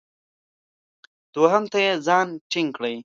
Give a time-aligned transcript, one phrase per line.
[1.35, 2.95] دوهم ته یې ځان ټینګ کړی.